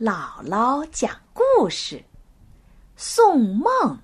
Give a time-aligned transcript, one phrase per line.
[0.00, 2.04] 姥姥讲故事，
[2.96, 3.98] 送梦。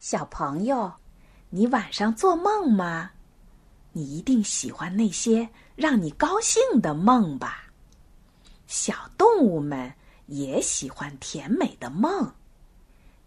[0.00, 0.92] 小朋友，
[1.50, 3.12] 你晚上做梦吗？
[3.92, 7.70] 你一定喜欢那些让你高兴的梦吧？
[8.66, 9.94] 小动物们
[10.26, 12.34] 也喜欢甜美的梦。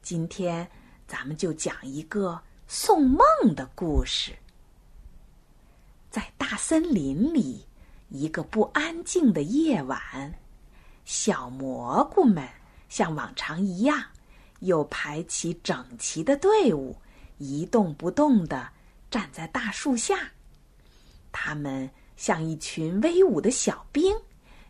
[0.02, 0.70] 今天，
[1.08, 2.38] 咱们就讲一个
[2.68, 3.24] 送梦
[3.56, 4.34] 的故事。
[6.12, 7.66] 在大森林里，
[8.10, 10.34] 一个不安静的夜晚。
[11.06, 12.48] 小蘑菇们
[12.90, 14.04] 像往常一样，
[14.60, 16.96] 又排起整齐的队伍，
[17.38, 18.70] 一动不动地
[19.12, 20.32] 站在大树下。
[21.32, 24.16] 它们像一群威武的小兵，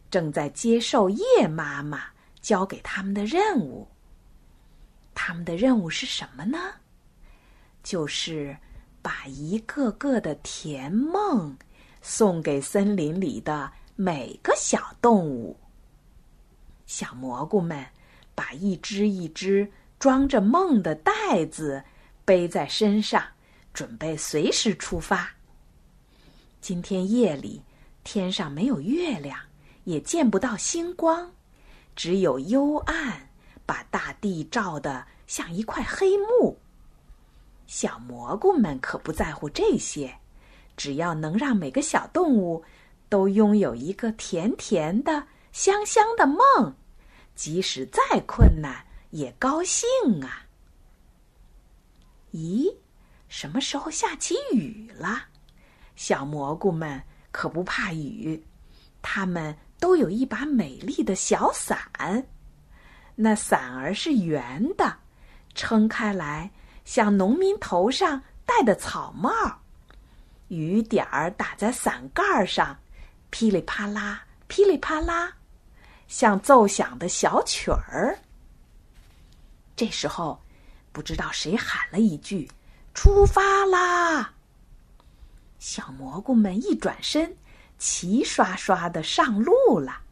[0.09, 2.05] 正在接受夜妈妈
[2.41, 3.88] 交给他们的任务。
[5.13, 6.57] 他们的任务是什么呢？
[7.83, 8.57] 就是
[9.02, 11.55] 把一个个的甜梦
[12.02, 15.55] 送给森林里的每个小动物。
[16.94, 17.83] 小蘑菇们
[18.36, 21.83] 把一只一只装着梦的袋子
[22.23, 23.23] 背在身上，
[23.73, 25.27] 准备随时出发。
[26.61, 27.64] 今天夜里，
[28.03, 29.36] 天上没有月亮，
[29.86, 31.31] 也见不到星光，
[31.95, 33.27] 只有幽暗
[33.66, 36.55] 把大地照得像一块黑幕。
[37.66, 40.14] 小蘑菇们可不在乎这些，
[40.77, 42.64] 只要能让每个小动物
[43.09, 45.25] 都拥有一个甜甜的。
[45.52, 46.75] 香香的梦，
[47.36, 49.88] 即使再困难也高兴
[50.22, 50.45] 啊！
[52.31, 52.76] 咦，
[53.28, 55.26] 什么时候下起雨了？
[55.95, 58.44] 小蘑菇们可不怕雨，
[59.02, 61.78] 它们都有一把美丽的小伞。
[63.16, 64.98] 那伞儿是圆的，
[65.54, 66.50] 撑开来
[66.86, 69.31] 像农民头上戴的草帽，
[70.48, 72.80] 雨点儿打在伞盖上，
[73.30, 75.31] 噼里啪啦，噼里啪啦。
[76.14, 78.16] 像奏响的小曲儿。
[79.75, 80.39] 这时候，
[80.92, 82.48] 不知道谁喊了一句
[82.93, 84.32] ：“出发啦！”
[85.58, 87.36] 小蘑菇们一转身，
[87.80, 90.04] 齐刷刷的上路了。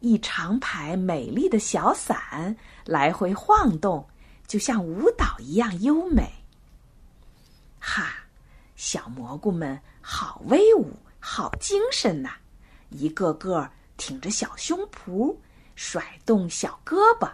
[0.00, 2.54] 一长排美丽的小伞
[2.84, 4.06] 来回晃动，
[4.46, 6.30] 就像舞蹈一样优美。
[7.78, 8.12] 哈，
[8.76, 12.32] 小蘑菇们好威武，好精神呐！
[12.90, 13.70] 一个个。
[14.00, 15.36] 挺着小胸脯，
[15.76, 17.30] 甩动小胳膊，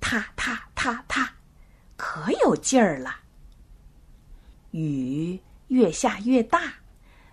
[0.00, 1.34] 踏踏踏踏，
[1.96, 3.16] 可有劲儿了。
[4.70, 6.74] 雨越下越大，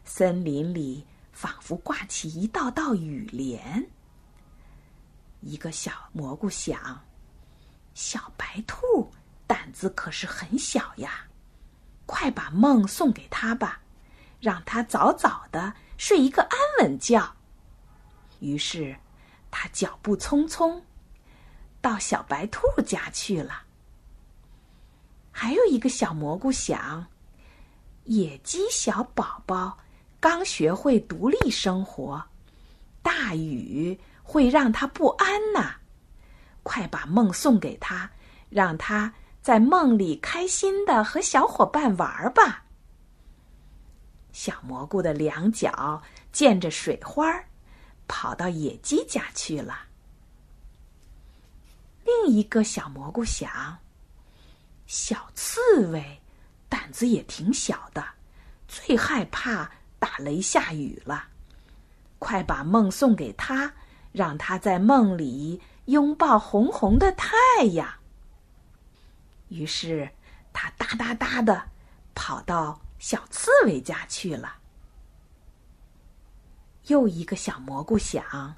[0.04, 3.88] 森林里仿佛挂起一道道雨帘。
[5.42, 7.00] 一个小蘑菇想
[7.94, 9.12] ：“小白兔
[9.46, 11.28] 胆子可是很小呀，
[12.08, 13.82] 快把梦送给他吧，
[14.40, 17.24] 让他早早的睡一个安稳觉。”
[18.44, 18.94] 于是，
[19.50, 20.82] 他脚步匆匆，
[21.80, 23.64] 到小白兔家去了。
[25.32, 27.08] 还有一个小蘑菇想：
[28.04, 29.78] 野鸡小宝宝
[30.20, 32.22] 刚学会独立生活，
[33.02, 35.76] 大雨会让他不安呐。
[36.64, 38.12] 快把梦送给他，
[38.50, 42.66] 让他在梦里开心的和小伙伴玩吧。
[44.34, 46.02] 小蘑菇的两脚
[46.34, 47.46] 溅着水花儿。
[48.08, 49.88] 跑到野鸡家去了。
[52.06, 53.78] 另一个小蘑菇想：
[54.88, 56.22] 小刺猬
[56.68, 58.06] 胆子也挺小的，
[58.68, 61.28] 最害怕打雷下雨了。
[62.20, 63.74] 快把梦送给他，
[64.12, 67.30] 让他在梦里拥抱红红的太
[67.74, 67.90] 阳。
[69.50, 70.10] 于是，
[70.52, 71.70] 他哒哒哒的
[72.16, 74.58] 跑到小刺猬家去了。
[76.88, 78.56] 又一个小蘑菇想：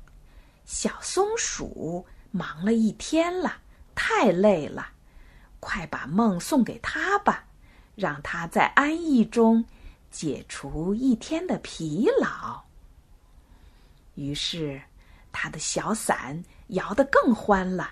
[0.65, 3.57] 小松鼠忙了一天了，
[3.93, 4.87] 太累了，
[5.59, 7.45] 快把梦送给他吧，
[7.95, 9.63] 让他在安逸中
[10.09, 12.63] 解除一天的疲劳。
[14.15, 14.81] 于是，
[15.31, 17.91] 他的小伞摇得更欢了，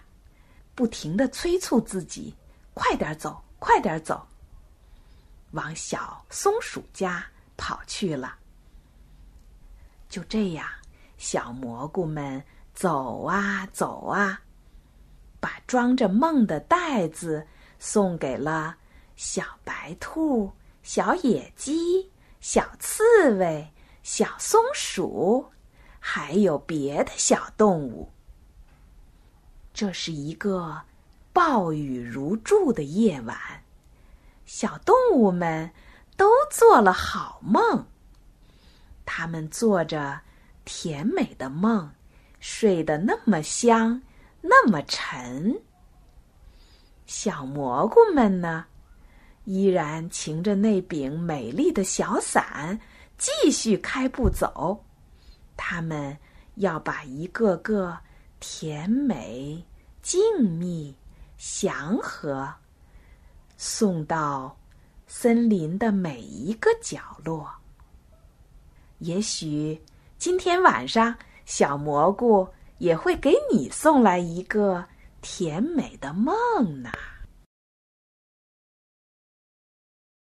[0.74, 2.34] 不停的催促自己：
[2.74, 4.26] 快点走，快点走，
[5.52, 7.24] 往小松鼠家
[7.56, 8.40] 跑去了。
[10.14, 10.64] 就这样，
[11.18, 12.40] 小蘑菇们
[12.76, 14.40] 走啊走啊，
[15.40, 17.44] 把装着梦的袋子
[17.80, 18.78] 送给了
[19.16, 20.52] 小白兔、
[20.84, 22.12] 小野鸡、
[22.42, 23.68] 小刺猬、
[24.04, 25.44] 小松鼠，
[26.00, 28.08] 还有别的小动物。
[29.74, 30.80] 这是一个
[31.34, 33.36] 暴雨如注的夜晚，
[34.46, 35.72] 小动物们
[36.16, 37.88] 都做了好梦。
[39.06, 40.20] 他们做着
[40.66, 41.92] 甜美的梦，
[42.40, 44.02] 睡得那么香，
[44.42, 45.62] 那么沉。
[47.06, 48.66] 小蘑菇们呢，
[49.44, 52.80] 依然擎着那柄美丽的小伞，
[53.18, 54.84] 继续开步走。
[55.58, 56.18] 他们
[56.56, 57.98] 要把一个个
[58.40, 59.64] 甜美、
[60.02, 60.94] 静谧、
[61.38, 62.52] 祥和
[63.58, 64.58] 送到
[65.08, 67.50] 森林的每一个角落。
[69.00, 69.80] 也许
[70.18, 72.48] 今天晚上，小蘑菇
[72.78, 74.84] 也会给你送来一个
[75.22, 76.34] 甜美的梦
[76.82, 76.92] 呢。